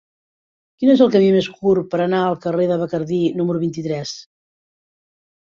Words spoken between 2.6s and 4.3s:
de Bacardí número vint-i-tres?